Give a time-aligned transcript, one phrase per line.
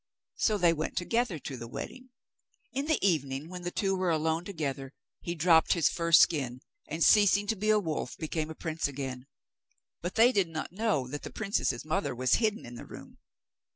[0.37, 2.09] So they went together to the wedding.
[2.71, 7.03] In the evening, when the two were alone together, he dropped his fur skin, and,
[7.03, 9.27] ceasing to be a wolf, became a prince again.
[10.03, 13.19] Now they did not know that the princess's mother was hidden in the room.